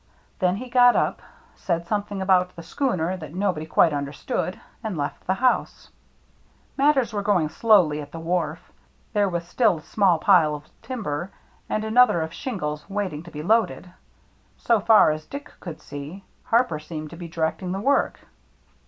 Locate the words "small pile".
9.93-10.55